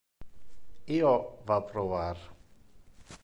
[0.95, 1.11] Io
[1.51, 2.09] va provar.